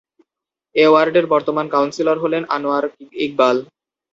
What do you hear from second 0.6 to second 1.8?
এ ওয়ার্ডের বর্তমান